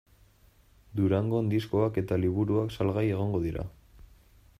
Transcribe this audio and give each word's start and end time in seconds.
Durangon 0.99 1.51
diskoak 1.51 1.99
eta 2.03 2.17
liburuak 2.21 2.73
salgai 2.79 3.05
egongo 3.11 3.43
dira. 3.45 3.67